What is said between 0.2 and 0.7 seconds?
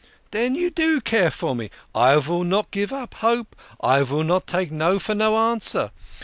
"Den